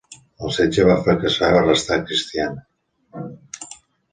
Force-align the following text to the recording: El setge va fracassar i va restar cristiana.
El 0.45 0.53
setge 0.55 0.85
va 0.87 0.95
fracassar 1.07 1.49
i 1.53 1.55
va 1.57 1.61
restar 1.67 1.99
cristiana. 2.09 3.29